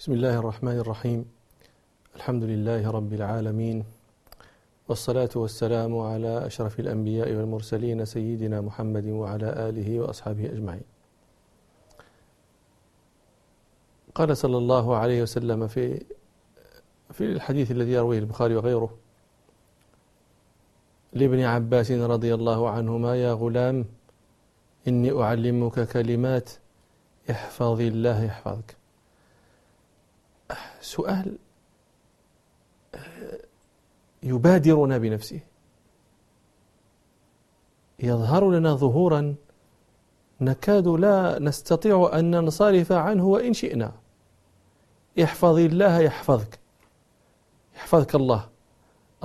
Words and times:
بسم 0.00 0.12
الله 0.12 0.38
الرحمن 0.38 0.78
الرحيم. 0.78 1.24
الحمد 2.16 2.44
لله 2.44 2.90
رب 2.90 3.12
العالمين 3.12 3.84
والصلاة 4.88 5.28
والسلام 5.36 5.98
على 5.98 6.46
أشرف 6.46 6.80
الأنبياء 6.80 7.28
والمرسلين 7.32 8.04
سيدنا 8.04 8.60
محمد 8.60 9.06
وعلى 9.06 9.68
آله 9.68 10.00
وأصحابه 10.00 10.44
أجمعين. 10.46 10.82
قال 14.14 14.36
صلى 14.36 14.56
الله 14.56 14.96
عليه 14.96 15.22
وسلم 15.22 15.68
في 15.68 16.00
في 17.12 17.24
الحديث 17.24 17.70
الذي 17.70 17.92
يرويه 17.92 18.18
البخاري 18.18 18.56
وغيره 18.56 18.90
لابن 21.12 21.40
عباس 21.40 21.90
رضي 21.92 22.34
الله 22.34 22.70
عنهما 22.70 23.16
يا 23.16 23.32
غلام 23.32 23.84
إني 24.88 25.22
أعلمك 25.22 25.88
كلمات 25.88 26.50
احفظ 27.30 27.80
الله 27.80 28.24
يحفظك. 28.24 28.79
سؤال 30.80 31.38
يبادرنا 34.22 34.98
بنفسه. 34.98 35.40
يظهر 37.98 38.50
لنا 38.50 38.74
ظهورا 38.74 39.34
نكاد 40.40 40.88
لا 40.88 41.38
نستطيع 41.38 42.10
أن 42.14 42.30
ننصرف 42.30 42.92
عنه 42.92 43.26
وإن 43.26 43.52
شئنا. 43.52 43.92
احفظ 45.22 45.58
الله 45.58 45.98
يحفظك. 45.98 46.58
يحفظك 47.76 48.14
الله. 48.14 48.48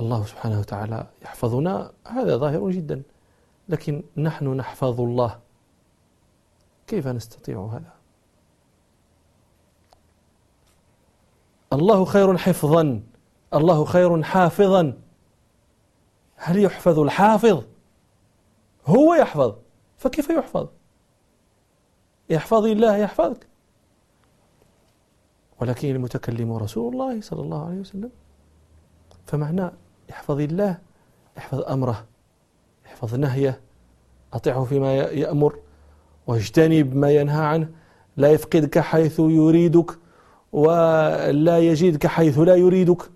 الله 0.00 0.24
سبحانه 0.24 0.60
وتعالى 0.60 1.06
يحفظنا. 1.22 1.92
هذا 2.06 2.36
ظاهر 2.36 2.70
جدا. 2.70 3.02
لكن 3.68 4.02
نحن 4.16 4.56
نحفظ 4.56 5.00
الله. 5.00 5.40
كيف 6.86 7.06
نستطيع 7.08 7.60
هذا؟ 7.60 7.95
الله 11.76 12.04
خير 12.04 12.36
حفظا 12.36 13.02
الله 13.54 13.84
خير 13.84 14.22
حافظا. 14.22 14.92
هل 16.36 16.62
يحفظ 16.62 16.98
الحافظ؟ 16.98 17.64
هو 18.86 19.14
يحفظ. 19.14 19.54
فكيف 19.96 20.30
يحفظ؟ 20.30 20.66
يحفظ 22.30 22.64
الله 22.64 22.96
يحفظك. 22.96 23.46
ولكن 25.60 25.90
المتكلم 25.90 26.52
رسول 26.52 26.92
الله 26.92 27.20
صلى 27.20 27.40
الله 27.40 27.66
عليه 27.66 27.80
وسلم 27.80 28.10
فمعنى 29.26 29.70
احفظ 30.10 30.40
الله 30.40 30.78
احفظ 31.38 31.60
أمره 31.60 32.04
احفظ 32.86 33.14
نهيه 33.14 33.60
أطيعه 34.32 34.64
فيما 34.64 34.94
يأمر 34.94 35.58
واجتنب 36.26 36.96
ما 36.96 37.10
ينهى 37.10 37.44
عنه. 37.46 37.70
لا 38.16 38.28
يفقدك 38.28 38.78
حيث 38.78 39.18
يريدك. 39.18 39.98
ولا 40.56 41.58
يجدك 41.58 42.06
حيث 42.06 42.38
لا 42.38 42.54
يريدك. 42.54 43.10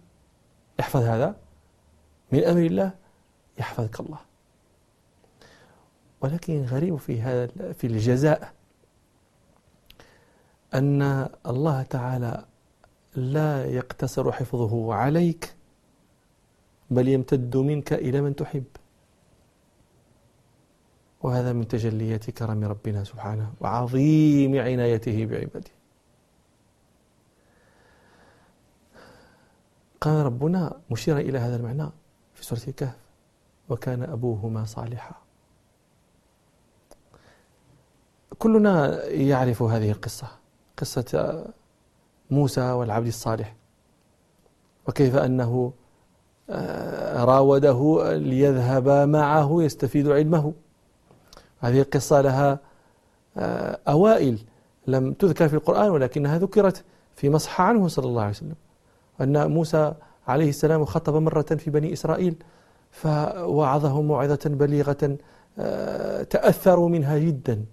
احفظ 0.80 1.02
هذا. 1.02 1.36
من 2.32 2.44
أمر 2.44 2.60
الله 2.60 2.90
يحفظك 3.58 4.00
الله. 4.00 4.18
ولكن 6.20 6.64
غريب 6.64 6.96
في 6.96 7.22
هذا 7.22 7.72
في 7.72 7.86
الجزاء 7.86 8.52
أن 10.74 11.28
الله 11.46 11.82
تعالى 11.82 12.44
لا 13.14 13.64
يقتصر 13.64 14.32
حفظه 14.32 14.94
عليك 14.94 15.54
بل 16.90 17.08
يمتد 17.08 17.56
منك 17.56 17.92
إلى 17.92 18.20
من 18.20 18.36
تحب. 18.36 18.64
وهذا 21.22 21.52
من 21.52 21.68
تجليات 21.68 22.30
كرم 22.30 22.64
ربنا 22.64 23.04
سبحانه 23.04 23.52
وعظيم 23.60 24.60
عنايته 24.60 25.26
بعباده. 25.26 25.79
قال 30.00 30.26
ربنا 30.26 30.80
مشيرا 30.90 31.20
إلى 31.20 31.38
هذا 31.38 31.56
المعنى 31.56 31.90
في 32.34 32.44
سورة 32.44 32.60
الكهف 32.68 32.96
وكان 33.68 34.02
أبوهما 34.02 34.64
صالحا. 34.64 35.14
كلنا 38.38 39.04
يعرف 39.04 39.62
هذه 39.62 39.90
القصة 39.90 40.26
قصة 40.76 41.44
موسى 42.30 42.60
والعبد 42.60 43.06
الصالح 43.06 43.54
وكيف 44.88 45.16
أنه 45.16 45.72
آه، 46.50 47.24
راوده 47.24 48.12
ليذهب 48.16 48.88
معه 49.08 49.62
يستفيد 49.62 50.08
علمه. 50.08 50.52
هذه 51.58 51.80
القصة 51.80 52.20
لها 52.20 52.58
آه، 53.36 53.78
أوائل 53.88 54.38
لم 54.86 55.12
تذكر 55.12 55.48
في 55.48 55.54
القرآن 55.54 55.90
ولكنها 55.90 56.38
ذكرت 56.38 56.84
في 57.16 57.30
مصح 57.30 57.60
عنه 57.60 57.88
صلى 57.88 58.06
الله 58.06 58.22
عليه 58.22 58.30
وسلم. 58.30 58.54
أن 59.20 59.50
موسى 59.50 59.94
عليه 60.28 60.48
السلام 60.48 60.84
خطب 60.84 61.14
مرة 61.14 61.42
في 61.42 61.70
بني 61.70 61.92
إسرائيل 61.92 62.34
فوعظهم 62.90 64.04
موعظة 64.04 64.40
بليغة 64.44 65.16
آه، 65.58 66.22
تأثروا 66.22 66.88
منها 66.88 67.18
جدا. 67.18 67.64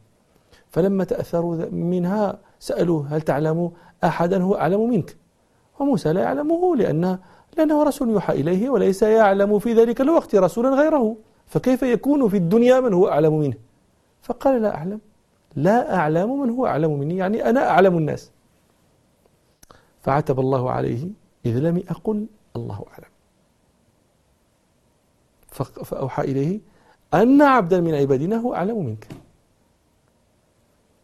فلما 0.69 1.03
تأثروا 1.03 1.55
منها 1.71 2.39
سألوه 2.59 3.07
هل 3.09 3.21
تعلم 3.21 3.71
أحدا 4.03 4.43
هو 4.43 4.55
أعلم 4.55 4.89
منك؟ 4.89 5.15
وموسى 5.79 6.13
لا 6.13 6.21
يعلمه 6.21 6.75
لأن 6.75 7.19
لأنه 7.57 7.83
رسول 7.83 8.09
يوحى 8.09 8.33
إليه 8.33 8.69
وليس 8.69 9.03
يعلم 9.03 9.59
في 9.59 9.73
ذلك 9.73 10.01
الوقت 10.01 10.35
رسولا 10.35 10.69
غيره. 10.69 11.15
فكيف 11.45 11.83
يكون 11.83 12.29
في 12.29 12.37
الدنيا 12.37 12.79
من 12.79 12.93
هو 12.93 13.07
أعلم 13.09 13.39
منه؟ 13.39 13.57
فقال 14.21 14.61
لا 14.61 14.75
أعلم. 14.75 14.99
لا 15.55 15.95
أعلم 15.95 16.41
من 16.41 16.49
هو 16.49 16.67
أعلم 16.67 16.99
مني 16.99 17.17
يعني 17.17 17.49
أنا 17.49 17.69
أعلم 17.69 17.97
الناس. 17.97 18.31
فعتب 20.01 20.39
الله 20.39 20.71
عليه 20.71 21.07
إذ 21.47 21.59
لم 21.59 21.83
أقل 21.89 22.27
الله 22.55 22.85
أعلم. 22.93 23.11
فأوحى 25.83 26.23
إليه 26.23 26.59
أن 27.13 27.41
عبدا 27.41 27.81
من 27.81 27.95
عبادنا 27.95 28.35
هو 28.35 28.55
أعلم 28.55 28.85
منك. 28.85 29.07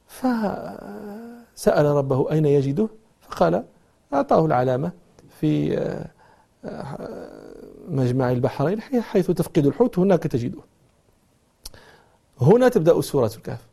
فسأل 0.08 1.86
ربه 1.86 2.32
أين 2.32 2.46
يجده؟ 2.46 2.90
فقال 3.22 3.64
أعطاه 4.14 4.46
العلامة 4.46 4.92
في 5.40 5.80
مجمع 7.88 8.32
البحرين 8.32 8.82
حيث 8.82 9.32
تفقد 9.32 9.66
الحوت 9.66 10.00
هناك 10.00 10.24
تجده. 10.24 10.62
هنا 12.42 12.70
تبدأ 12.70 13.02
سورة 13.02 13.32
الكهف. 13.38 13.68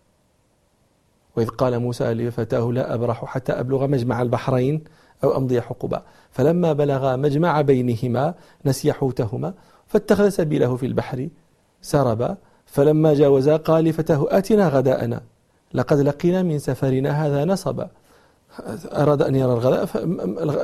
وإذ 1.36 1.48
قال 1.48 1.78
موسى 1.78 2.14
لفتاه 2.14 2.72
لا 2.72 2.94
أبرح 2.94 3.24
حتى 3.24 3.52
أبلغ 3.52 3.86
مجمع 3.86 4.22
البحرين. 4.22 4.84
أو 5.24 5.36
أمضي 5.36 5.60
حقبا 5.60 6.02
فلما 6.30 6.72
بلغا 6.72 7.16
مجمع 7.16 7.60
بينهما 7.60 8.34
نسي 8.64 8.92
حوتهما 8.92 9.54
فاتخذ 9.86 10.28
سبيله 10.28 10.76
في 10.76 10.86
البحر 10.86 11.28
سربا. 11.82 12.36
فلما 12.66 13.14
جاوزا 13.14 13.56
قال 13.56 13.84
لفتاه 13.84 14.26
آتنا 14.30 14.68
غداءنا. 14.68 15.20
لقد 15.74 16.00
لقينا 16.00 16.42
من 16.42 16.58
سفرنا 16.58 17.26
هذا 17.26 17.44
نصبا. 17.44 17.88
أراد 18.84 19.22
أن 19.22 19.34
يرى 19.34 19.52
الغداء 19.52 19.88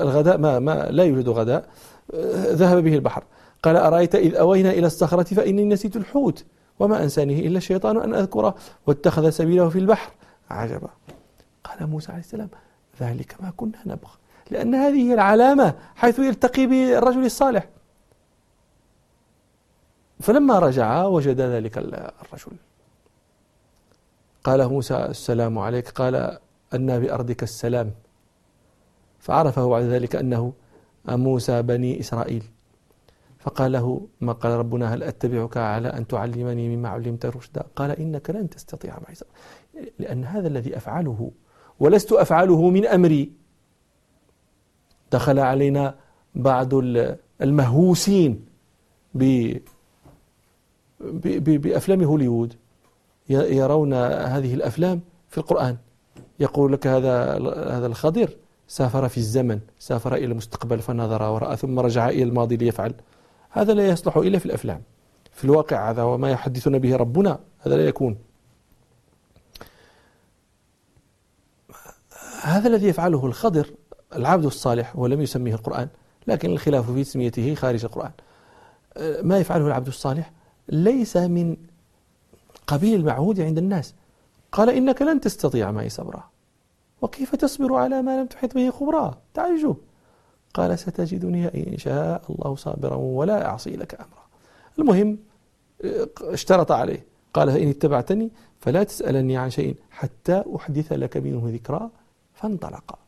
الغداء 0.03 0.39
ما, 0.39 0.59
ما 0.59 0.87
لا 0.91 1.05
يوجد 1.05 1.29
غداء. 1.29 1.69
ذهب 2.51 2.85
به 2.85 2.95
البحر. 2.95 3.25
قال 3.63 3.77
أرأيت 3.77 4.15
إذ 4.15 4.35
أوينا 4.35 4.71
إلى 4.71 4.87
الصخرة 4.87 5.23
فإني 5.23 5.65
نسيت 5.65 5.97
الحوت 5.97 6.45
وما 6.79 7.03
أنسانيه 7.03 7.47
إلا 7.47 7.59
الشيطان 7.59 7.97
أن 7.97 8.15
أذكره. 8.15 8.55
واتخذ 8.87 9.31
سبيله 9.31 9.69
في 9.69 9.79
البحر. 9.79 10.11
عجبا. 10.51 10.89
قال 11.65 11.91
موسى 11.91 12.13
عليه 12.13 12.23
السلام 12.23 12.49
ذلك 13.01 13.37
ما 13.41 13.53
كنا 13.57 13.79
نبغى. 13.87 14.13
لأن 14.51 14.75
هذه 14.75 15.09
هي 15.09 15.15
العلامة 15.15 15.75
حيث 15.95 16.19
يلتقي 16.19 16.67
بالرجل 16.67 17.25
الصالح. 17.25 17.69
فلما 20.21 20.59
رجع 20.59 21.05
وجد 21.05 21.41
ذلك 21.41 21.79
الرجل. 21.79 22.57
قال 24.45 24.69
موسى 24.69 24.97
السلام 24.97 25.59
عليك. 25.59 25.89
قال 25.89 26.39
أن 26.75 27.01
بأرضك 27.01 27.43
السلام. 27.43 27.91
فعرفه 29.19 29.69
بعد 29.69 29.83
ذلك 29.83 30.17
أنه 30.17 30.53
موسى 31.09 31.63
بني 31.63 32.01
إسرائيل. 32.01 32.45
فقال 33.39 33.73
له 33.73 34.07
ما 34.21 34.33
قال 34.33 34.53
ربنا؟ 34.53 34.95
هل 34.95 35.03
أتبعك 35.03 35.57
على 35.57 35.89
أن 35.89 36.07
تعلمني 36.07 36.77
مما 36.77 36.89
علمت 36.89 37.27
رشدا؟ 37.27 37.65
قال 37.77 37.91
إنك 37.91 38.31
لن 38.31 38.51
تستطيع 38.51 38.99
معي. 38.99 39.15
لأن 39.99 40.25
هذا 40.25 40.49
الذي 40.49 40.77
أفعله 40.77 41.31
ولست 41.81 42.13
أفعله 42.13 42.71
من 42.71 42.87
أمري. 42.87 43.46
دخل 45.17 45.39
علينا 45.39 45.95
بعض 46.35 46.71
المهووسين 47.41 48.45
بأفلام 51.65 52.03
هوليوود. 52.03 52.55
يرون 53.29 53.95
هذه 54.35 54.55
الأفلام 54.55 55.01
في 55.29 55.39
القرآن. 55.39 55.77
يقول 56.41 56.73
لك 56.73 56.87
هذا 56.87 57.33
هذا 57.77 57.87
الخضر 57.87 58.31
سافر 58.69 59.09
في 59.09 59.17
الزمن 59.17 59.61
سافر 59.79 60.15
إلى 60.15 60.25
المستقبل 60.25 60.79
فنظر 60.79 61.23
ورأى 61.23 61.57
ثم 61.57 61.81
رجع 61.81 62.09
إلى 62.09 62.23
الماضي 62.23 62.57
ليفعل. 62.57 62.95
هذا 63.51 63.75
لا 63.75 63.89
يصلح 63.89 64.17
إلا 64.17 64.39
في 64.39 64.47
الأفلام. 64.47 64.83
في 65.33 65.45
الواقع 65.45 65.91
هذا 65.91 66.03
وما 66.03 66.31
يحدثنا 66.31 66.79
به 66.79 66.97
ربنا 66.97 67.39
هذا 67.61 67.77
لا 67.77 67.87
يكون. 67.87 68.19
هذا 72.43 72.69
الذي 72.69 72.87
يفعله 72.89 73.27
الخضر 73.27 73.71
العبد 74.17 74.45
الصالح 74.45 74.99
ولم 74.99 75.21
يسميه 75.21 75.55
القرآن 75.55 75.89
لكن 76.27 76.51
الخلاف 76.51 76.91
في 76.91 77.05
تسميته 77.05 77.55
خارج 77.55 77.85
القرآن. 77.85 78.11
ما 79.23 79.39
يفعله 79.39 79.67
العبد 79.67 79.87
الصالح 79.87 80.33
ليس 80.69 81.17
من 81.17 81.57
قبيل 82.67 83.01
المعهود 83.01 83.41
عند 83.41 83.59
الناس. 83.59 83.95
قال 84.53 84.71
إنك 84.71 85.03
لن 85.03 85.21
تستطيع 85.21 85.71
معي 85.71 85.89
صبرا. 85.89 86.25
وكيف 87.03 87.35
تصبر 87.35 87.75
على 87.75 88.03
ما 88.03 88.21
لم 88.21 88.27
تحط 88.27 88.55
به 88.55 88.71
خبرا؟ 88.71 89.19
تعجب 89.35 89.77
قال 90.55 90.79
ستجدني 90.79 91.73
إن 91.73 91.79
شاء 91.79 92.23
الله 92.31 92.57
صابرا 92.57 92.97
ولا 92.97 93.47
أعصي 93.47 93.71
لك 93.71 93.95
أمرا. 93.95 94.27
المهم 94.79 95.19
اشترط 96.21 96.73
عليه. 96.73 97.05
قال 97.35 97.53
فإن 97.53 97.69
اتبعتني 97.69 98.31
فلا 98.61 98.83
تسألني 98.83 99.37
عن 99.37 99.51
شيء 99.51 99.77
حتى 99.91 100.45
أحدث 100.57 100.93
لك 100.93 101.17
منه 101.17 101.43
ذكرى 101.55 101.91
فانطلقا. 102.35 102.99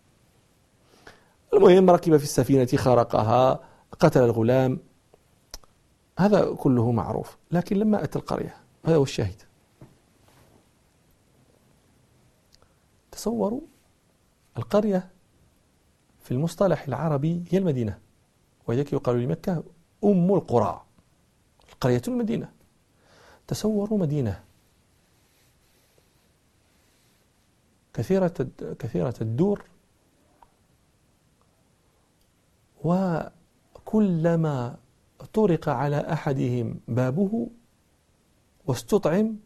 المهم 1.54 1.90
ركب 1.90 2.16
في 2.16 2.24
السفينة 2.24 2.68
خرقها 2.76 3.60
قتل 4.00 4.22
الغلام. 4.22 4.78
هذا 6.18 6.54
كله 6.54 6.92
معروف 6.92 7.36
لكن 7.50 7.76
لما 7.76 8.04
أتى 8.04 8.18
القرية. 8.18 8.56
هذا 8.84 8.96
هو 8.96 9.02
الشاهد. 9.02 9.42
تصوروا 13.10 13.60
القرية 14.56 15.10
في 16.20 16.30
المصطلح 16.30 16.84
العربي 16.88 17.44
هي 17.50 17.58
المدينة 17.58 17.98
وذلك 18.66 18.92
يقال 18.92 19.16
لمكة 19.16 19.62
أم 20.04 20.34
القرى 20.34 20.84
القرية 21.72 22.02
المدينة. 22.08 22.52
تصوروا 23.46 23.98
مدينة. 23.98 24.44
كثيرة 27.94 28.48
كثيرة 28.78 29.14
الدور 29.20 29.64
وكلما 32.84 34.76
طرق 35.32 35.68
على 35.68 36.12
أحدهم 36.12 36.80
بابه 36.88 37.48
واستطعم 38.66 39.36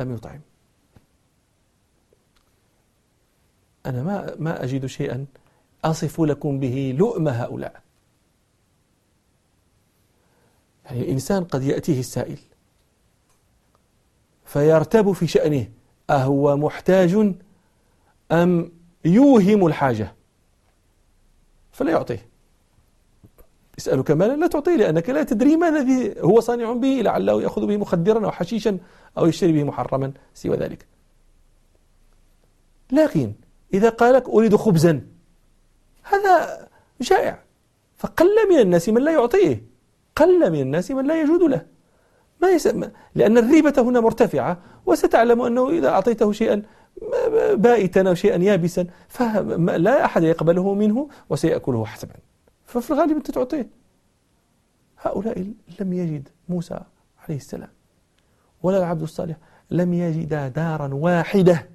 لم 0.00 0.14
يطعم. 0.14 0.40
أنا 3.86 4.02
ما 4.02 4.34
ما 4.38 4.64
أجد 4.64 4.86
شيئا 4.86 5.26
أصف 5.84 6.20
لكم 6.20 6.60
به 6.60 6.94
لؤم 6.98 7.28
هؤلاء. 7.28 7.82
يعني 10.84 11.00
الإنسان 11.00 11.44
قد 11.44 11.62
يأتيه 11.62 12.00
السائل 12.00 12.38
فيرتب 14.44 15.12
في 15.12 15.26
شأنه 15.26 15.68
أهو 16.10 16.56
محتاج 16.56 17.34
أم 18.32 18.72
يوهم 19.04 19.66
الحاجة؟ 19.66 20.14
فلا 21.72 21.90
يعطيه. 21.90 22.33
يسألك 23.78 24.10
مالا 24.10 24.36
لا 24.36 24.46
تعطيه 24.46 24.76
لأنك 24.76 25.10
لا 25.10 25.22
تدري 25.22 25.56
ما 25.56 25.68
الذي 25.68 26.14
هو 26.20 26.40
صانع 26.40 26.72
به 26.72 27.00
لعله 27.04 27.42
يأخذ 27.42 27.66
به 27.66 27.76
مخدرا 27.76 28.24
أو 28.24 28.30
حشيشا 28.30 28.78
أو 29.18 29.26
يشتري 29.26 29.52
به 29.52 29.64
محرما 29.64 30.12
سوى 30.34 30.56
ذلك. 30.56 30.86
لكن 32.92 33.32
إذا 33.74 33.88
قال 33.88 34.14
لك 34.14 34.28
أريد 34.28 34.56
خبزا 34.56 35.00
هذا 36.02 36.66
جائع. 37.00 37.38
فقل 37.96 38.48
من 38.50 38.58
الناس 38.58 38.88
من 38.88 39.02
لا 39.02 39.12
يعطيه. 39.12 39.64
قل 40.16 40.52
من 40.52 40.60
الناس 40.60 40.90
من 40.90 41.06
لا 41.06 41.20
يجود 41.20 41.42
له. 41.42 41.66
ما 42.42 42.50
يسمى 42.50 42.90
لأن 43.14 43.38
الريبة 43.38 43.74
هنا 43.78 44.00
مرتفعة 44.00 44.58
وستعلم 44.86 45.42
أنه 45.42 45.70
إذا 45.70 45.88
أعطيته 45.88 46.32
شيئا 46.32 46.62
بائتا 47.54 48.08
أو 48.08 48.14
شيئا 48.14 48.36
يابسا 48.36 48.86
فلا 49.08 50.04
أحد 50.04 50.22
يقبله 50.22 50.74
منه 50.74 51.08
وسيأكله 51.30 51.84
حسبا. 51.84 52.14
ففي 52.74 52.90
الغالب 52.90 53.16
أنت 53.16 53.30
تعطيه. 53.30 53.70
هؤلاء 55.00 55.52
لم 55.80 55.92
يجد 55.92 56.28
موسى 56.48 56.80
عليه 57.18 57.36
السلام 57.36 57.68
ولا 58.62 58.78
العبد 58.78 59.02
الصالح 59.02 59.36
لم 59.70 59.94
يجدا 59.94 60.48
دارا 60.48 60.94
واحدة 60.94 61.68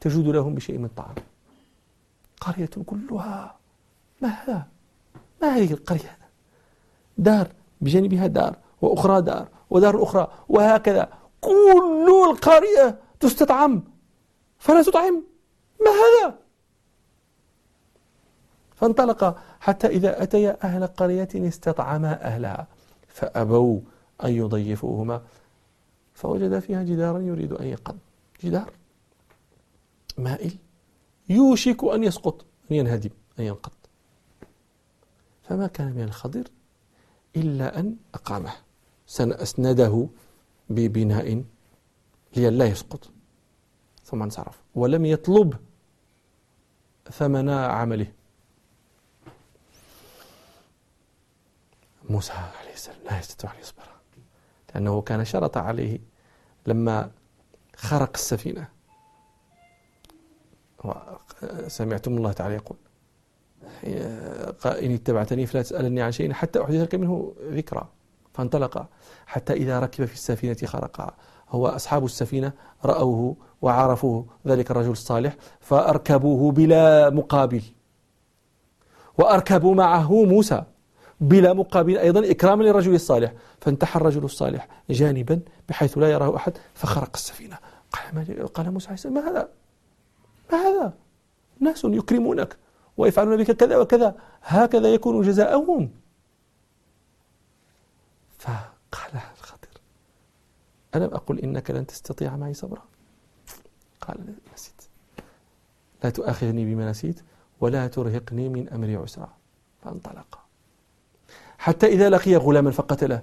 تجود 0.00 0.26
لهم 0.26 0.54
بشيء 0.54 0.78
من 0.78 0.84
الطعام 0.84 1.14
قرية 2.40 2.70
كلها 2.86 3.56
ما 4.20 4.28
هذا؟ 4.28 4.66
ما 5.42 5.48
هذه 5.48 5.72
القرية؟ 5.72 6.18
دار 7.18 7.48
بجانبها 7.80 8.26
دار 8.26 8.56
وأخرى 8.82 9.22
دار 9.22 9.48
ودار 9.70 10.02
أخرى 10.02 10.28
وهكذا. 10.48 11.08
كل 11.40 12.30
القرية 12.30 12.98
تستطعم 13.20 13.82
فلا 14.58 14.82
تطعم. 14.82 15.24
ما 15.80 15.90
هذا؟ 15.90 16.38
فانطلق 18.80 19.38
حتى 19.60 19.86
إذا 19.86 20.22
أتيا 20.22 20.58
أهل 20.64 20.86
قرية 20.86 21.28
استطعما 21.34 22.24
أهلها 22.26 22.66
فأبوا 23.08 23.80
أن 24.24 24.32
يضيفوهما 24.32 25.22
فوجد 26.14 26.58
فيها 26.58 26.82
جدارا 26.82 27.18
يريد 27.18 27.52
أن 27.52 27.66
ينقض 27.66 27.98
جدار 28.44 28.72
مائل 30.18 30.56
يوشك 31.28 31.84
أن 31.84 32.04
يسقط 32.04 32.44
أن 32.70 32.76
ينهدم 32.76 33.10
أن 33.38 33.44
ينقض. 33.44 33.72
فما 35.42 35.66
كان 35.66 35.92
من 35.92 36.02
الخضر 36.02 36.44
إلا 37.36 37.78
أن 37.78 37.96
أقامه. 38.14 38.52
أسنده 39.20 40.08
ببناء 40.70 41.44
لئلا 42.36 42.66
يسقط. 42.66 43.10
ثم 44.04 44.22
انصرف. 44.22 44.62
ولم 44.74 45.04
يطلب 45.04 45.54
ثمن 47.12 47.48
عمله. 47.48 48.12
موسى 52.08 52.32
عليه 52.32 52.72
السلام 52.74 52.98
لا 53.04 53.18
يستطيع 53.18 53.52
أن 53.52 53.58
يصبر. 53.60 53.88
لأنه 54.74 55.00
كان 55.00 55.24
شرط 55.24 55.56
عليه 55.56 55.98
لما 56.66 57.10
خرق 57.76 58.10
السفينة. 58.14 58.68
سمعتم 61.66 62.16
الله 62.16 62.32
تعالى 62.32 62.54
يقول 62.54 62.76
إن 64.64 64.94
اتبعتني 64.94 65.46
فلا 65.46 65.62
تسألني 65.62 66.02
عن 66.02 66.12
شيء 66.12 66.32
حتى 66.32 66.62
أحدث 66.62 66.80
لك 66.80 66.94
منه 66.94 67.34
ذكرى. 67.42 67.88
فانطلق 68.34 68.88
حتى 69.26 69.52
إذا 69.52 69.80
ركب 69.80 70.04
في 70.04 70.14
السفينة 70.14 70.56
خرقها 70.64 71.16
هو 71.48 71.66
أصحاب 71.66 72.04
السفينة 72.04 72.52
رأوه 72.84 73.36
وعرفوه 73.62 74.26
ذلك 74.46 74.70
الرجل 74.70 74.90
الصالح 74.90 75.36
فأركبوه 75.60 76.52
بلا 76.52 77.10
مقابل. 77.10 77.62
وأركبوا 79.18 79.74
معه 79.74 80.24
موسى. 80.24 80.64
بلا 81.20 81.52
مقابل 81.52 81.98
أيضا 81.98 82.30
إكراما 82.30 82.62
للرجل 82.62 82.94
الصالح. 82.94 83.32
فانتحى 83.60 84.00
الرجل 84.00 84.24
الصالح 84.24 84.68
جانبا 84.90 85.40
بحيث 85.68 85.98
لا 85.98 86.10
يراه 86.10 86.36
أحد 86.36 86.58
فخرق 86.74 87.10
السفينة. 87.14 87.58
قال, 87.92 88.52
قال 88.52 88.70
موسى 88.70 88.86
عليه 88.86 88.94
السلام 88.94 89.14
ما 89.14 89.30
هذا؟ 89.30 89.48
ما 90.52 90.58
هذا؟ 90.58 90.92
ناس 91.60 91.84
يكرمونك 91.84 92.56
ويفعلون 92.96 93.36
بك 93.36 93.50
كذا 93.50 93.76
وكذا. 93.76 94.16
هكذا 94.42 94.88
يكون 94.94 95.22
جزاؤهم. 95.22 95.90
فقال 98.38 99.22
الخضر 99.38 99.68
ألم 100.94 101.14
أقل 101.14 101.38
إنك 101.38 101.70
لن 101.70 101.86
تستطيع 101.86 102.36
معي 102.36 102.54
صبرا؟ 102.54 102.82
قال 104.00 104.34
نسيت. 104.54 104.82
لا 106.04 106.10
تؤاخذني 106.10 106.74
بما 106.74 106.90
نسيت 106.90 107.20
ولا 107.60 107.86
ترهقني 107.86 108.48
من 108.48 108.68
أمري 108.68 108.96
عسرا. 108.96 109.32
فانطلق. 109.84 110.47
حتى 111.58 111.86
إذا 111.86 112.10
لقي 112.10 112.36
غلاما 112.36 112.70
فقتله 112.70 113.22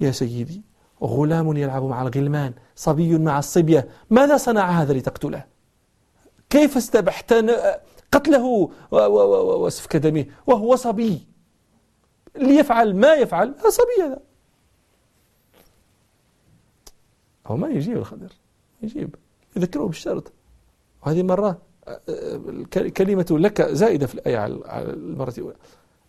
يا 0.00 0.10
سيدي 0.10 0.62
غلام 1.02 1.56
يلعب 1.56 1.82
مع 1.82 2.02
الغلمان 2.02 2.52
صبي 2.76 3.18
مع 3.18 3.38
الصبية. 3.38 3.88
ماذا 4.10 4.36
صنع 4.36 4.70
هذا 4.70 4.92
لتقتله؟ 4.92 5.44
كيف 6.50 6.76
استبحت 6.76 7.34
قتله 8.12 8.70
وسفك 8.90 9.96
دمه؟ 9.96 10.26
وهو 10.46 10.76
صبي. 10.76 11.26
ليفعل 12.36 12.96
ما 12.96 13.14
يفعل 13.14 13.54
هذا 13.58 13.70
صبي 13.70 14.02
هذا. 14.02 14.20
هو 17.46 17.56
ما 17.56 17.68
يجيب 17.68 17.96
الخضر 17.96 18.32
يجيب. 18.82 19.14
يذكره 19.56 19.84
بالشرط. 19.84 20.32
وهذه 21.02 21.22
مرة 21.22 21.58
كلمة 22.96 23.26
لك 23.30 23.62
زائدة 23.62 24.06
في 24.06 24.14
الآية 24.14 24.38
على 24.38 24.60
المرة 24.90 25.34
الأولى. 25.38 25.56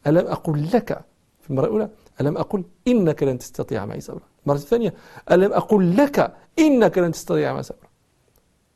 ألم 0.08 0.28
أقل 0.28 0.70
لك 0.74 1.06
في 1.46 1.52
المرة 1.52 1.66
الأولى 1.66 1.90
ألم 2.22 2.38
أقل 2.38 2.64
إنك 2.88 3.24
لن 3.24 3.38
تستطيع 3.38 3.86
معي 3.86 4.02
صبرا؟ 4.02 4.24
المرة 4.46 4.58
الثانية 4.58 4.94
ألم 5.32 5.54
أقل 5.54 5.98
لك 5.98 6.34
إنك 6.60 6.98
لن 6.98 7.12
تستطيع 7.12 7.54
معي 7.54 7.64
صبرا؟ 7.64 7.90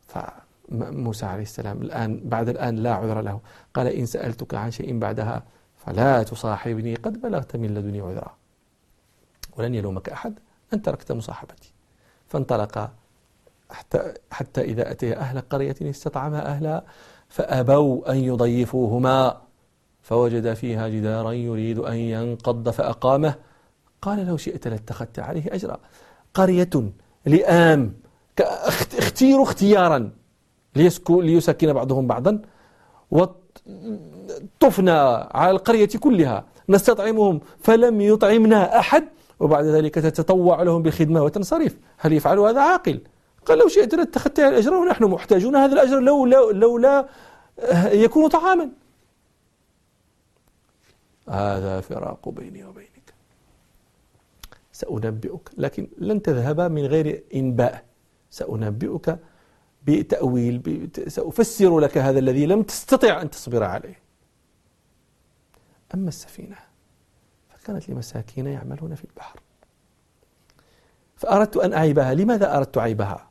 فموسى 0.07 1.25
عليه 1.25 1.43
السلام 1.43 1.81
الآن 1.81 2.21
بعد 2.29 2.49
الآن 2.49 2.75
لا 2.75 2.93
عذر 2.93 3.21
له. 3.21 3.39
قال 3.73 3.87
إن 3.87 4.05
سألتك 4.05 4.53
عن 4.53 4.71
شيء 4.71 4.99
بعدها 4.99 5.43
فلا 5.77 6.23
تصاحبني 6.23 6.95
قد 6.95 7.21
بلغت 7.21 7.55
من 7.55 7.73
لدني 7.73 8.01
عذرا. 8.01 8.35
ولن 9.57 9.75
يلومك 9.75 10.09
أحد 10.09 10.39
أن 10.73 10.81
تركت 10.81 11.11
مصاحبتي. 11.11 11.73
فانطلق 12.27 12.91
حتى, 13.69 14.13
حتى 14.31 14.61
إذا 14.61 14.91
أتي 14.91 15.17
أهل 15.17 15.41
قرية 15.41 15.75
استطعما 15.81 16.45
أهلها 16.45 16.83
فأبوا 17.29 18.11
أن 18.11 18.17
يضيفوهما. 18.17 19.41
فوجد 20.09 20.53
فيها 20.53 20.87
جدارا 20.87 21.31
يريد 21.31 21.79
أن 21.79 21.95
ينقض 21.95 22.69
فأقامه. 22.69 23.35
قال 24.01 24.27
لو 24.27 24.37
شئت 24.37 24.67
لاتخذت 24.67 25.19
عليه 25.19 25.43
أجرا. 25.47 25.77
قرية 26.33 26.69
لئام 27.25 27.93
اختيروا 28.99 29.43
اختيارا. 29.43 30.11
ليسكن 30.75 31.73
بعضهم 31.73 32.07
بعضا. 32.07 32.41
وطفنا 33.11 34.97
على 35.31 35.51
القرية 35.51 35.89
كلها. 35.99 36.45
نستطعمهم 36.69 37.39
فلم 37.59 38.01
يطعمنا 38.01 38.79
أحد. 38.79 39.03
وبعد 39.39 39.65
ذلك 39.65 39.95
تتطوع 39.95 40.63
لهم 40.63 40.83
بالخدمة 40.83 41.23
وتنصرف. 41.23 41.77
هل 41.97 42.13
يفعل 42.13 42.39
هذا 42.39 42.61
عاقل؟ 42.61 43.01
قال 43.45 43.57
لو 43.57 43.67
شئت 43.67 43.95
لاتخذت 43.95 44.39
الأجر 44.39 44.73
ونحن 44.73 45.03
محتاجون 45.03 45.55
هذا 45.55 45.73
الأجر 45.73 45.99
لو, 45.99 46.25
لو, 46.25 46.77
لو 46.77 47.05
يكون 47.91 48.27
طعاما. 48.27 48.69
هذا 51.29 51.81
فراق 51.81 52.29
بيني 52.29 52.65
وبينك. 52.65 53.13
سأنبئك 54.71 55.49
لكن 55.57 55.87
لن 55.97 56.21
تذهب 56.21 56.61
من 56.61 56.85
غير 56.85 57.23
إنباء. 57.35 57.85
سأنبئك 58.29 59.19
بتأويل 59.83 60.89
سأفسر 61.07 61.79
لك 61.79 61.97
هذا 61.97 62.19
الذي 62.19 62.45
لم 62.45 62.63
تستطع 62.63 63.21
أن 63.21 63.29
تصبر 63.29 63.63
عليه. 63.63 63.99
أما 65.93 66.07
السفينة 66.07 66.57
فكانت 67.49 67.89
لمساكين 67.89 68.47
يعملون 68.47 68.95
في 68.95 69.03
البحر. 69.03 69.39
فأردت 71.15 71.57
أن 71.57 71.73
أعيبها. 71.73 72.13
لماذا 72.13 72.57
أردت 72.57 72.77
عيبها؟ 72.77 73.29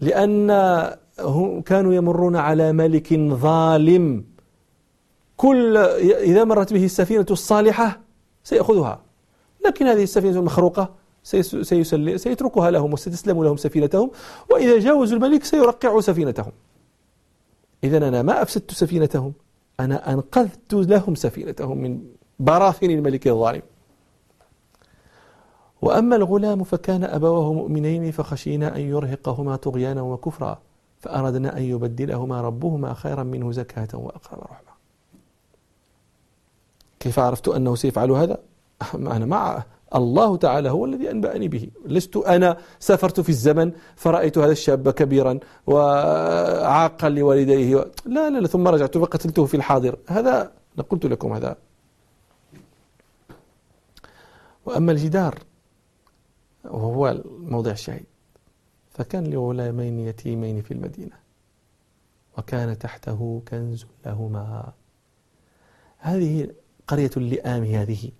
لأن 0.00 0.48
كانوا 1.66 1.94
يمرون 1.94 2.36
على 2.36 2.72
ملك 2.72 3.14
ظالم. 3.14 4.24
كل 5.36 5.76
إذا 5.76 6.44
مرت 6.44 6.72
به 6.72 6.84
السفينة 6.84 7.26
الصالحة 7.30 8.00
سيأخذها. 8.44 9.00
لكن 9.66 9.86
هذه 9.86 10.02
السفينة 10.02 10.38
المخروقة 10.38 10.94
سيسل 11.22 12.20
سيتركها 12.20 12.70
لهم 12.70 12.92
وستسلم 12.92 13.44
لهم 13.44 13.56
سفينتهم 13.56 14.10
وإذا 14.50 14.78
جاوزوا 14.78 15.16
الملك 15.16 15.44
سيرقع 15.44 16.00
سفينتهم. 16.00 16.52
إذا 17.84 18.08
أنا 18.08 18.22
ما 18.22 18.42
أفسدت 18.42 18.70
سفينتهم 18.70 19.32
أنا 19.80 20.12
أنقذت 20.12 20.74
لهم 20.74 21.14
سفينتهم 21.14 21.78
من 21.78 22.00
براثن 22.38 22.90
الملك 22.90 23.28
الظالم. 23.28 23.62
وأما 25.82 26.16
الغلام 26.16 26.64
فكان 26.64 27.04
أبواه 27.04 27.52
مؤمنين 27.52 28.10
فخشينا 28.10 28.76
أن 28.76 28.80
يرهقهما 28.80 29.56
طغيانا 29.56 30.02
وكفرا 30.02 30.58
فأردنا 31.00 31.56
أن 31.56 31.62
يبدلهما 31.62 32.40
ربهما 32.40 32.94
خيرا 32.94 33.22
منه 33.22 33.52
زكاة 33.52 33.88
وأقرب 33.94 34.42
رحمة. 34.42 34.75
كيف 37.06 37.18
عرفت 37.18 37.48
أنه 37.48 37.74
سيفعل 37.74 38.10
هذا؟ 38.10 38.38
أنا 38.94 39.26
مع 39.26 39.64
الله 39.94 40.36
تعالى 40.36 40.70
هو 40.70 40.84
الذي 40.84 41.10
أنبأني 41.10 41.48
به. 41.48 41.70
لست 41.84 42.16
أنا 42.16 42.56
سافرت 42.78 43.20
في 43.20 43.28
الزمن 43.28 43.72
فرأيت 43.96 44.38
هذا 44.38 44.52
الشاب 44.52 44.90
كبيرا 44.90 45.38
وعاقا 45.66 47.08
لوالديه 47.08 47.76
لا 48.06 48.30
لا, 48.30 48.40
لا 48.40 48.46
ثم 48.46 48.68
رجعت 48.68 48.98
فقتلته 48.98 49.46
في 49.46 49.56
الحاضر. 49.56 49.98
هذا 50.06 50.52
قلت 50.90 51.06
لكم 51.06 51.32
هذا. 51.32 51.56
وأما 54.66 54.92
الجدار 54.92 55.38
وهو 56.64 57.08
الموضع 57.08 57.70
الشهيد 57.70 58.06
فكان 58.90 59.24
لغلامين 59.30 60.00
يتيمين 60.00 60.62
في 60.62 60.70
المدينة 60.74 61.16
وكان 62.38 62.78
تحته 62.78 63.42
كنز 63.48 63.86
لهما. 64.06 64.72
هذه 65.98 66.48
قرية 66.88 67.10
اللئام 67.16 67.64
هذه 67.64 68.10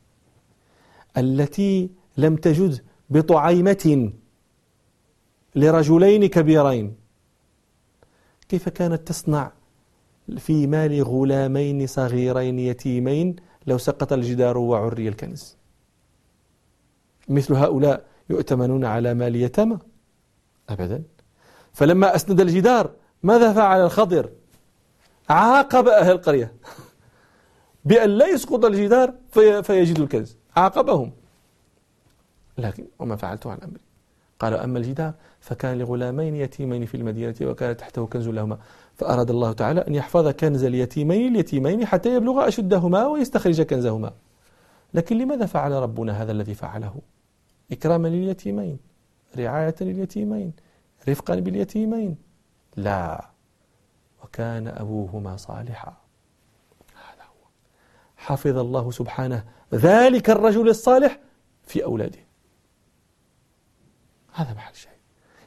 التي 1.16 1.90
لم 2.16 2.36
تجد 2.36 2.84
بطعيمة 3.10 4.12
لرجلين 5.54 6.26
كبيرين. 6.26 6.96
كيف 8.48 8.68
كانت 8.68 9.08
تصنع 9.08 9.52
في 10.38 10.66
مال 10.66 11.02
غلامين 11.02 11.86
صغيرين 11.86 12.58
يتيمين 12.58 13.36
لو 13.66 13.78
سقط 13.78 14.12
الجدار 14.12 14.58
وعري 14.58 15.08
الكنز؟ 15.08 15.56
مثل 17.28 17.54
هؤلاء 17.54 18.06
يؤتمنون 18.30 18.84
على 18.84 19.14
مال 19.14 19.36
يتامى؟ 19.36 19.78
أبدا. 20.68 21.02
فلما 21.72 22.14
أسند 22.14 22.40
الجدار 22.40 22.90
ماذا 23.22 23.52
فعل 23.52 23.80
الخضر؟ 23.80 24.30
عاقب 25.28 25.88
أهل 25.88 26.10
القرية. 26.10 26.52
بأن 27.86 28.10
لا 28.10 28.26
يسقط 28.26 28.64
الجدار 28.64 29.14
في 29.30 29.62
فيجد 29.62 29.98
الكنز. 29.98 30.36
عاقبهم. 30.56 31.12
لكن 32.58 32.86
وما 32.98 33.16
فعلت 33.16 33.46
عن 33.46 33.58
أمري. 33.58 33.80
قال 34.38 34.54
أما 34.54 34.78
الجدار 34.78 35.12
فكان 35.40 35.78
لغلامين 35.78 36.36
يتيمين 36.36 36.86
في 36.86 36.96
المدينة 36.96 37.34
وكان 37.42 37.76
تحته 37.76 38.06
كنز 38.06 38.28
لهما. 38.28 38.58
فأراد 38.94 39.30
الله 39.30 39.52
تعالى 39.52 39.80
أن 39.80 39.94
يحفظ 39.94 40.28
كنز 40.28 40.64
اليتيمين 40.64 41.32
اليتيمين 41.32 41.86
حتى 41.86 42.14
يبلغ 42.14 42.48
أشدهما 42.48 43.06
ويستخرج 43.06 43.62
كنزهما. 43.62 44.12
لكن 44.94 45.18
لماذا 45.18 45.46
فعل 45.46 45.72
ربنا 45.72 46.22
هذا 46.22 46.32
الذي 46.32 46.54
فعله؟ 46.54 46.94
إكراما 47.72 48.08
لليتيمين. 48.08 48.78
رعاية 49.38 49.74
لليتيمين. 49.80 50.52
رفقا 51.08 51.34
باليتيمين. 51.34 52.16
لا. 52.76 53.30
وكان 54.24 54.68
أبوهما 54.68 55.36
صالحا. 55.36 56.05
حفظ 58.26 58.58
الله 58.58 58.90
سبحانه 58.90 59.44
ذلك 59.74 60.30
الرجل 60.30 60.68
الصالح 60.68 61.20
في 61.66 61.84
أولاده. 61.84 62.18
هذا 64.32 64.54
محل 64.54 64.72
الشيء 64.72 64.90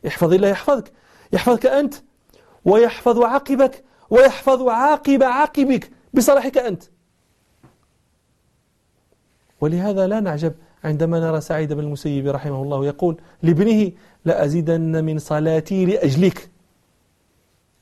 احفظ 0.08 0.34
الله 0.34 0.48
يحفظك. 0.48 0.92
يحفظك 1.34 1.66
أنت 1.66 1.96
ويحفظ 2.66 3.20
عاقبك 3.22 3.84
ويحفظ 4.10 4.68
عاقب 4.68 5.24
عاقبك 5.24 5.92
بصلاحك 6.14 6.58
أنت. 6.58 6.84
ولهذا 9.62 10.08
لا 10.08 10.20
نعجب 10.20 10.54
عندما 10.84 11.20
نرى 11.20 11.42
سعيد 11.42 11.74
بن 11.74 11.80
المسيب 11.80 12.28
رحمه 12.28 12.62
الله 12.64 12.86
يقول 12.86 13.22
لابنه 13.44 13.92
لأزيدن 14.26 15.04
من 15.04 15.20
صلاتي 15.20 15.86
لأجلك. 15.86 16.50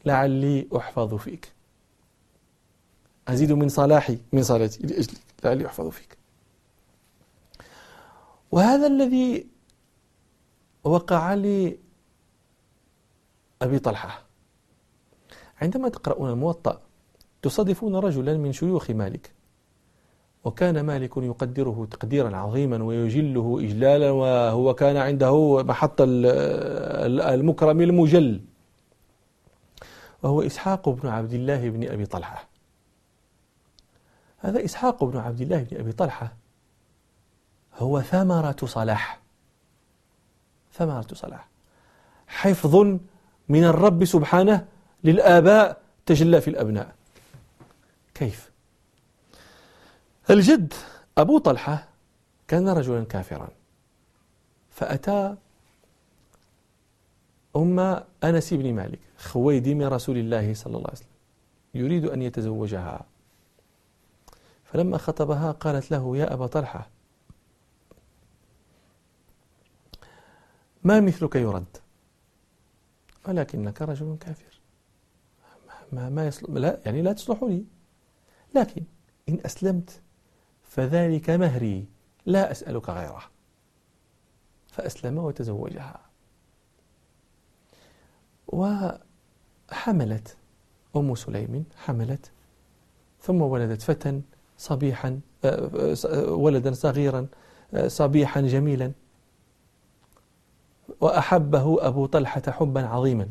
لعلي 0.05 0.67
أحفظ 0.77 1.15
فيك. 1.15 1.56
أزيد 3.27 3.51
من 3.51 3.69
صلاحي 3.69 4.17
من 4.33 4.43
صلاتي. 4.43 4.87
لأجلك 4.87 5.21
لعلي 5.43 5.65
أحفظ 5.65 5.89
فيك. 5.89 6.17
وهذا 8.51 8.87
الذي 8.87 9.47
وقع 10.83 11.33
لي 11.33 11.79
أبي 13.61 13.79
طلحة. 13.79 14.21
عندما 15.61 15.89
تقرؤون 15.89 16.29
الموطأ 16.29 16.81
تصادفون 17.41 17.95
رجلا 17.95 18.37
من 18.37 18.51
شيوخ 18.51 18.91
مالك. 18.91 19.31
وكان 20.43 20.81
مالك 20.81 21.17
يقدره 21.17 21.87
تقديرا 21.91 22.37
عظيما 22.37 22.83
ويجله 22.83 23.59
إجلالا 23.59 24.11
وهو 24.11 24.73
كان 24.73 24.97
عنده 24.97 25.63
محط 25.63 26.01
المكرم 26.01 27.81
المجل. 27.81 28.41
وهو 30.23 30.41
إسحاق 30.41 30.89
بن 30.89 31.07
عبد 31.09 31.33
الله 31.33 31.69
بن 31.69 31.87
أبي 31.87 32.05
طلحة. 32.05 32.56
هذا 34.37 34.65
إسحاق 34.65 35.03
بن 35.03 35.17
عبد 35.17 35.41
الله 35.41 35.63
بن 35.63 35.77
أبي 35.77 35.91
طلحة. 35.91 36.33
هو 37.75 38.01
ثمرة 38.01 38.55
صلاح. 38.65 39.19
ثمرة 40.73 41.07
صلاح. 41.13 41.47
حفظ 42.27 42.75
من 43.49 43.63
الرب 43.63 44.05
سبحانه 44.05 44.67
للآباء 45.03 45.81
تجلى 46.05 46.41
في 46.41 46.49
الأبناء. 46.49 46.95
كيف؟ 48.13 48.51
الجد 50.29 50.73
أبو 51.17 51.37
طلحة 51.37 51.87
كان 52.47 52.69
رجلا 52.69 53.03
كافرا. 53.03 53.49
فأتى 54.69 55.35
أم 57.55 57.79
أنس 58.23 58.53
بن 58.53 58.73
مالك 58.73 58.99
خويدم 59.17 59.81
رسول 59.81 60.17
الله 60.17 60.53
صلى 60.53 60.77
الله 60.77 60.87
عليه 60.87 60.99
وسلم 60.99 61.07
يريد 61.73 62.05
أن 62.05 62.21
يتزوجها. 62.21 63.05
فلما 64.71 64.97
خطبها 64.97 65.51
قالت 65.51 65.91
له 65.91 66.17
يا 66.17 66.33
أبا 66.33 66.47
طلحة 66.47 66.89
ما 70.83 70.99
مثلك 70.99 71.35
يرد؟ 71.35 71.77
ولكنك 73.27 73.81
رجل 73.81 74.17
كافر. 74.19 74.59
ما, 75.91 76.09
ما 76.09 76.27
يصلح 76.27 76.49
لا 76.49 76.79
يعني 76.85 77.01
لا 77.01 77.13
تصلح 77.13 77.43
لي. 77.43 77.65
لكن 78.55 78.83
إن 79.29 79.39
أسلمت 79.45 80.01
فذلك 80.63 81.29
مهري 81.29 81.87
لا 82.25 82.51
أسألك 82.51 82.89
غيره. 82.89 83.23
فأسلم 84.67 85.17
وتزوجها. 85.17 85.99
وحملت 88.47 90.37
أم 90.95 91.15
سليم 91.15 91.65
حملت 91.77 92.31
ثم 93.21 93.41
ولدت 93.41 93.81
فتى 93.81 94.21
صبيحا 94.57 95.19
آه، 95.45 95.95
آه، 96.05 96.31
ولدا 96.31 96.71
صغيرا 96.71 97.27
آه، 97.73 97.87
صبيحا 97.87 98.41
جميلا. 98.41 98.91
وأحبه 101.01 101.87
أبو 101.87 102.05
طلحة 102.05 102.41
حبا 102.47 102.87
عظيما. 102.87 103.29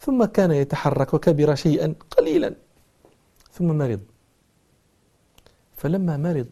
ثم 0.00 0.24
كان 0.24 0.50
يتحرك 0.50 1.14
وكبر 1.14 1.54
شيئا 1.54 1.94
قليلا. 2.10 2.54
ثم 3.52 3.78
مرض. 3.78 4.00
فلما 5.76 6.16
مرض 6.16 6.46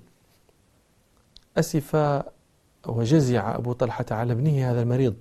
أسف 1.59 2.23
وجزع 2.87 3.57
أبو 3.57 3.73
طلحة 3.73 4.07
على 4.11 4.33
ابنه 4.33 4.71
هذا 4.71 4.83
المريض. 4.83 5.17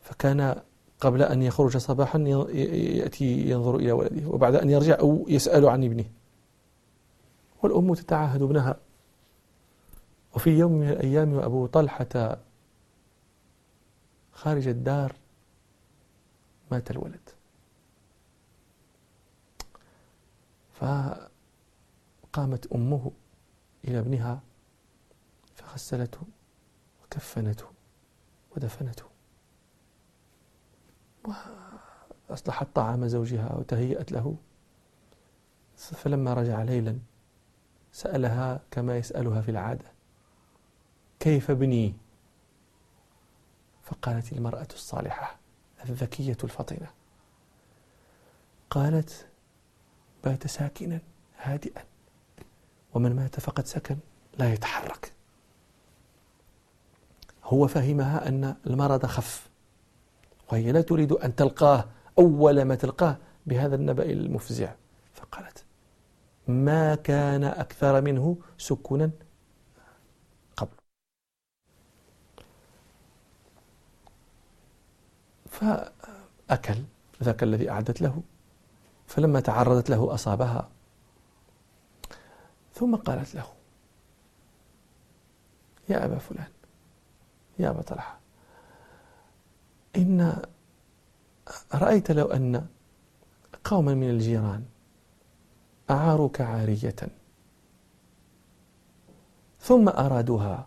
فكان 0.00 0.62
قبل 1.00 1.22
أن 1.22 1.42
يخرج 1.42 1.76
صباحا 1.76 2.18
يأتي 2.18 3.50
ينظر 3.50 3.76
إلى 3.76 3.92
ولده 3.92 4.28
وبعد 4.28 4.54
أن 4.54 4.70
يرجع 4.70 4.98
أو 5.00 5.26
يسأل 5.28 5.68
عن 5.68 5.84
ابنه. 5.84 6.04
والأم 7.62 7.94
تتعاهد 7.94 8.42
ابنها. 8.42 8.76
وفي 10.34 10.50
يوم 10.50 10.72
من 10.72 10.88
الأيام 10.88 11.32
وأبو 11.32 11.66
طلحة 11.66 12.38
خارج 14.32 14.68
الدار 14.68 15.16
مات 16.70 16.90
الولد. 16.90 17.28
فقامت 20.74 22.72
أمه 22.74 23.10
إلى 23.84 23.98
ابنها 23.98 24.40
فغسلته 25.54 26.20
وكفنته 27.02 27.66
ودفنته. 28.56 29.04
وأصلحت 32.28 32.66
طعام 32.74 33.08
زوجها 33.08 33.54
وتهيأت 33.54 34.12
له. 34.12 34.36
فلما 35.76 36.34
رجع 36.34 36.62
ليلا 36.62 36.98
سألها 37.92 38.60
كما 38.70 38.96
يسألها 38.96 39.40
في 39.40 39.50
العادة. 39.50 39.84
كيف 41.20 41.50
ابني 41.50 41.94
فقالت 43.82 44.32
المرأة 44.32 44.68
الصالحة 44.74 45.38
الذكية 45.84 46.36
الفطنة 46.44 46.90
قالت 48.70 49.26
بات 50.24 50.46
ساكنا 50.46 51.00
هادئا 51.38 51.84
ومن 52.94 53.16
مات 53.16 53.40
فقد 53.40 53.66
سكن 53.66 53.96
لا 54.38 54.52
يتحرك. 54.52 55.12
هو 57.44 57.66
فهمها 57.66 58.28
أن 58.28 58.56
المرض 58.66 59.06
خف 59.06 59.48
وهي 60.52 60.72
لا 60.72 60.80
تريد 60.80 61.12
أن 61.12 61.34
تلقاه 61.34 61.84
أول 62.18 62.62
ما 62.62 62.74
تلقاه 62.74 63.16
بهذا 63.46 63.74
النبأ 63.74 64.04
المفزع. 64.10 64.72
فقالت 65.14 65.64
ما 66.52 66.94
كان 66.94 67.44
أكثر 67.44 68.00
منه 68.00 68.36
سكنا 68.58 69.10
قبل. 70.56 70.76
فأكل 75.50 76.82
ذاك 77.22 77.42
الذي 77.42 77.70
أعدت 77.70 78.00
له 78.02 78.22
فلما 79.06 79.40
تعرضت 79.40 79.90
له 79.90 80.14
أصابها 80.14 80.68
ثم 82.74 82.96
قالت 82.96 83.34
له 83.34 83.46
يا 85.88 86.04
أبا 86.04 86.18
فلان 86.18 86.50
يا 87.58 87.70
أبا 87.70 87.82
طلحة 87.82 88.18
إن 89.96 90.42
رأيت 91.74 92.10
لو 92.10 92.26
أن 92.26 92.66
قوما 93.64 93.94
من 93.94 94.10
الجيران 94.10 94.64
أعاروك 95.92 96.40
عارية. 96.40 96.96
ثم 99.60 99.88
أرادوها. 99.88 100.66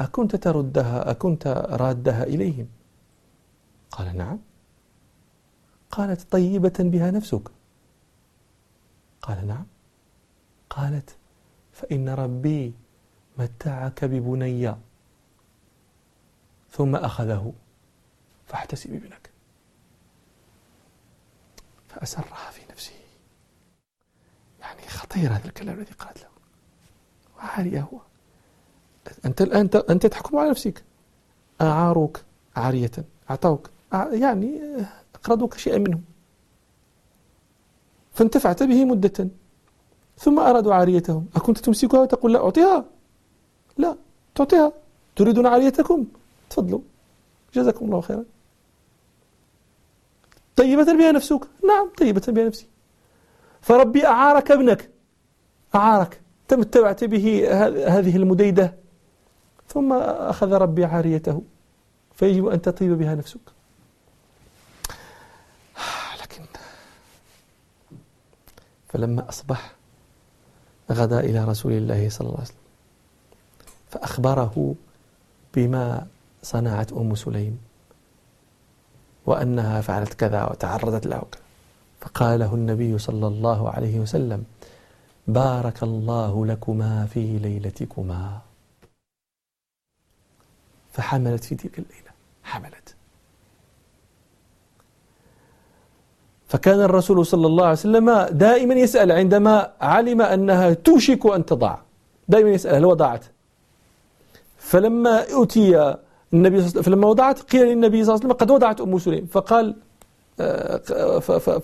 أكنت 0.00 0.36
تردها؟ 0.36 1.10
أكنت 1.10 1.46
رادها 1.70 2.24
إليهم؟ 2.24 2.68
قال 3.90 4.16
نعم. 4.16 4.38
قالت 5.90 6.32
طيبة 6.32 6.74
بها 6.78 7.10
نفسك. 7.10 7.50
قال 9.22 9.46
نعم. 9.46 9.66
قالت 10.70 11.16
فإن 11.72 12.08
ربي 12.08 12.74
متعك 13.38 14.04
ببني. 14.04 14.74
ثم 16.70 16.96
أخذه. 16.96 17.52
فاحتسب 18.46 18.94
ابنك. 18.94 19.30
فأسرها 21.88 22.50
في 22.50 22.63
يعني 24.78 24.88
خطير 24.88 25.32
هذا 25.32 25.44
الكلام 25.44 25.74
الذي 25.78 25.92
قالت 25.92 26.18
له. 26.18 26.28
وعارية 27.36 27.80
هو. 27.80 27.98
أنت 29.24 29.42
الآن 29.42 29.70
أنت 29.90 30.06
تحكم 30.06 30.36
على 30.38 30.50
نفسك. 30.50 30.84
أعاروك 31.60 32.20
عارية. 32.56 32.90
أعطوك. 33.30 33.70
يعني 33.92 34.60
أقرضوك 35.14 35.58
شيئا 35.58 35.78
منه 35.78 36.00
فانتفعت 38.12 38.62
به 38.62 38.84
مدة. 38.84 39.28
ثم 40.18 40.38
أرادوا 40.38 40.74
عاريتهم. 40.74 41.26
أكنت 41.36 41.58
تمسكها 41.58 42.00
وتقول 42.00 42.32
لا 42.32 42.44
أعطيها. 42.44 42.84
لا 43.76 43.96
تعطيها. 44.34 44.72
تريدون 45.16 45.46
عاريتكم؟ 45.46 46.06
تفضلوا. 46.50 46.80
جزاكم 47.54 47.84
الله 47.84 48.00
خيرا. 48.00 48.24
طيبة 50.56 50.92
بها 50.92 51.12
نفسك. 51.12 51.40
نعم 51.68 51.90
طيبة 51.98 52.22
بها 52.28 52.44
نفسي 52.44 52.66
فربي 53.64 54.06
أعارك 54.06 54.50
ابنك. 54.50 54.90
أعارك. 55.74 56.20
تمتعت 56.48 57.04
به 57.04 57.48
هذه 57.98 58.16
المديدة. 58.16 58.74
ثم 59.68 59.92
أخذ 59.92 60.52
ربي 60.52 60.84
عاريته. 60.84 61.42
فيجب 62.14 62.46
أن 62.46 62.62
تطيب 62.62 62.98
بها 62.98 63.14
نفسك. 63.14 63.40
لكن 66.22 66.42
فلما 68.88 69.28
أصبح 69.28 69.74
غدا 70.92 71.20
إلى 71.20 71.44
رسول 71.44 71.72
الله 71.72 72.08
صلى 72.08 72.26
الله 72.26 72.38
عليه 72.38 72.48
وسلم 72.48 72.58
فأخبره 73.88 74.74
بما 75.54 76.06
صنعت 76.42 76.92
أم 76.92 77.14
سليم 77.14 77.58
وأنها 79.26 79.80
فعلت 79.80 80.14
كذا 80.14 80.44
وتعرضت 80.44 81.06
له. 81.06 81.18
فقال 81.18 81.43
له 82.20 82.54
النبي 82.54 82.98
صلى 82.98 83.26
الله 83.26 83.70
عليه 83.70 84.00
وسلم 84.00 84.44
بارك 85.28 85.82
الله 85.82 86.46
لكما 86.46 87.06
في 87.06 87.38
ليلتكما. 87.38 88.38
فحملت 90.92 91.44
في 91.44 91.54
تلك 91.54 91.78
الليلة 91.78 92.10
حملت. 92.44 92.94
فكان 96.48 96.80
الرسول 96.80 97.26
صلى 97.26 97.46
الله 97.46 97.64
عليه 97.64 97.72
وسلم 97.72 98.10
دائما 98.30 98.74
يسأل 98.74 99.12
عندما 99.12 99.72
علم 99.80 100.22
أنها 100.22 100.72
توشك 100.74 101.26
أن 101.26 101.44
تضع 101.46 101.78
دائما 102.28 102.50
يسأل 102.50 102.74
هل 102.74 102.84
وضعت؟ 102.84 103.24
فلما 104.58 105.42
أتي 105.42 105.96
النبي 106.34 106.56
صلى 106.60 106.68
الله 106.68 106.70
عليه 106.70 106.80
وسلم 106.80 106.82
فلما 106.82 107.06
وضعت 107.06 107.40
قيل 107.40 107.66
للنبي 107.66 108.04
صلى 108.04 108.14
الله 108.14 108.24
عليه 108.24 108.26
وسلم 108.26 108.32
قد 108.32 108.50
وضعت 108.50 108.80
أم 108.80 108.98
سليم 108.98 109.26
فقال 109.26 109.76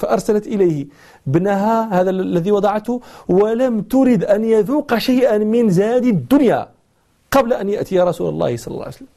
فأرسلت 0.01 0.47
إليه 0.47 0.87
ابنها 1.29 2.01
هذا 2.01 2.11
الذي 2.11 2.51
وضعته 2.53 3.01
ولم 3.29 3.83
ترد 3.83 4.25
أن 4.25 4.45
يذوق 4.45 4.99
شيئا 4.99 5.39
من 5.39 5.71
زاد 5.71 6.05
الدنيا 6.05 6.69
قبل 7.31 7.53
أن 7.53 7.69
يأتي 7.69 8.01
رسول 8.01 8.29
الله 8.29 8.57
صلى 8.57 8.73
الله 8.73 8.85
عليه 8.85 8.95
وسلم. 8.95 9.09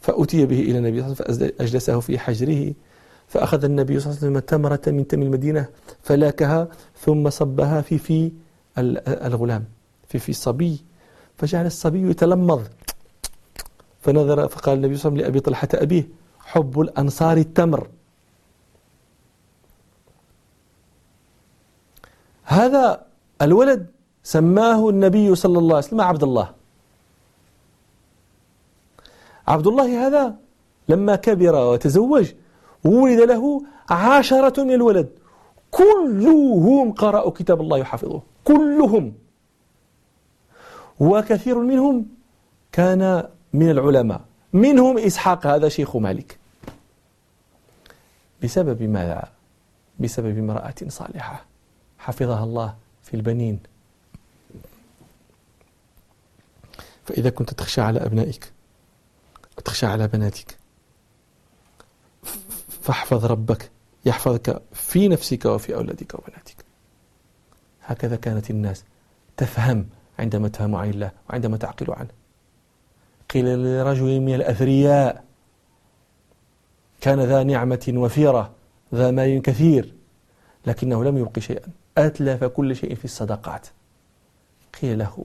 فأتي 0.00 0.46
به 0.46 0.60
إلى 0.60 0.78
النبي 0.78 1.00
صلى 1.00 1.06
الله 1.06 1.16
عليه 1.20 1.30
وسلم 1.34 1.52
فأجلسه 1.58 2.00
في 2.00 2.18
حجره 2.18 2.72
فأخذ 3.28 3.64
النبي 3.64 4.00
صلى 4.00 4.10
الله 4.10 4.18
عليه 4.22 4.30
وسلم 4.30 4.38
تمرة 4.38 4.80
من 4.86 5.06
تم 5.06 5.22
المدينة 5.22 5.66
فلاكها 6.02 6.68
ثم 7.00 7.30
صبها 7.30 7.80
في 7.80 7.98
في 7.98 8.32
الغلام 9.28 9.64
في 10.08 10.18
في 10.18 10.28
الصبي. 10.28 10.84
فجعل 11.36 11.66
الصبي 11.66 12.10
يتلمض 12.10 12.62
فنظر 14.00 14.48
فقال 14.48 14.76
النبي 14.76 14.96
صلى 14.96 15.08
الله 15.08 15.24
عليه 15.24 15.28
وسلم 15.28 15.34
لأبي 15.34 15.40
طلحة 15.40 15.68
أبيه 15.74 16.08
حب 16.50 16.80
الأنصار 16.80 17.36
التمر. 17.36 17.88
هذا 22.44 23.06
الولد 23.42 23.86
سماه 24.22 24.88
النبي 24.88 25.34
صلى 25.34 25.58
الله 25.58 25.76
عليه 25.76 25.86
وسلم 25.86 26.00
عبد 26.00 26.22
الله. 26.22 26.48
عبد 29.48 29.66
الله 29.66 30.06
هذا 30.06 30.34
لما 30.88 31.16
كبر 31.16 31.54
وتزوج 31.54 32.32
ولد 32.84 33.20
له 33.20 33.62
عشرة 33.90 34.62
من 34.64 34.74
الولد. 34.74 35.08
كلهم 35.70 36.92
قرأوا 36.92 37.30
كتاب 37.30 37.60
الله 37.60 37.78
يحفظه. 37.78 38.22
كلهم. 38.44 39.14
وكثير 41.00 41.58
منهم 41.58 42.06
كان 42.72 43.28
من 43.52 43.70
العلماء. 43.70 44.20
منهم 44.52 44.98
إسحاق 44.98 45.46
هذا 45.46 45.68
شيخ 45.68 45.96
مالك. 45.96 46.39
بسبب 48.42 48.82
ماذا؟ 48.82 49.32
بسبب 49.98 50.38
امرأة 50.38 50.74
صالحة. 50.88 51.44
حفظها 51.98 52.44
الله 52.44 52.76
في 53.02 53.14
البنين. 53.14 53.60
فإذا 57.04 57.30
كنت 57.30 57.54
تخشى 57.54 57.80
على 57.80 58.06
أبنائك 58.06 58.52
وتخشى 59.58 59.86
على 59.86 60.08
بناتك 60.08 60.58
فاحفظ 62.82 63.24
ربك 63.24 63.70
يحفظك 64.04 64.62
في 64.72 65.08
نفسك 65.08 65.44
وفي 65.44 65.74
أولادك 65.74 66.14
وبناتك. 66.14 66.56
هكذا 67.84 68.16
كانت 68.16 68.50
الناس 68.50 68.84
تفهم 69.36 69.86
عندما 70.18 70.48
تفهم 70.48 70.74
عن 70.74 70.90
الله 70.90 71.10
وعندما 71.30 71.56
تعقل 71.56 71.92
عنه. 71.92 72.10
قيل 73.30 73.44
لرجل 73.44 74.20
من 74.20 74.34
الأثرياء 74.34 75.24
كان 77.00 77.20
ذا 77.20 77.42
نعمة 77.42 77.92
وفيرة 77.96 78.50
ذا 78.94 79.10
مال 79.10 79.42
كثير 79.42 79.94
لكنه 80.66 81.04
لم 81.04 81.18
يبق 81.18 81.38
شيئا. 81.38 81.68
أتلف 81.98 82.44
كل 82.44 82.76
شيء 82.76 82.94
في 82.94 83.04
الصدقات. 83.04 83.66
قيل 84.82 84.98
له 84.98 85.24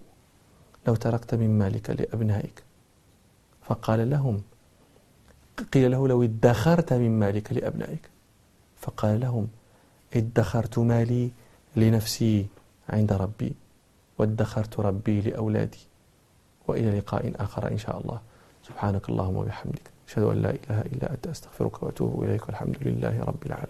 لو 0.88 0.96
تركت 0.96 1.36
من 1.36 1.60
مالك 1.60 1.90
لأبنائك. 1.90 2.64
فقال 3.62 4.10
لهم 4.10 4.42
قيل 5.74 5.92
له 5.92 6.08
لو 6.08 6.24
ادخرت 6.24 6.94
من 6.94 7.20
مالك 7.20 7.54
لأبنائك. 7.54 8.10
فقال 8.82 9.20
لهم 9.20 9.48
ادخرت 10.16 10.80
مالي 10.80 11.32
لنفسي 11.76 12.46
عند 12.90 13.14
ربي 13.14 13.54
وادخرت 14.18 14.80
ربي 14.80 15.22
لأولادي 15.22 15.80
وإلى 16.68 17.00
لقاء 17.00 17.34
آخر 17.36 17.72
إن 17.72 17.78
شاء 17.78 18.02
الله. 18.02 18.22
سبحانك 18.68 19.10
اللهم 19.10 19.36
وبحمدك. 19.36 19.94
أشهد 20.08 20.24
أن 20.24 20.41
لا 20.41 20.50
إله 20.50 20.82
إلا 20.82 21.12
أنت 21.13 21.28
أستغفرك 21.28 21.84
وأتوب 21.84 22.24
إليك 22.24 22.48
والحمد 22.48 22.78
لله 22.82 23.24
رب 23.24 23.46
العالمين. 23.46 23.63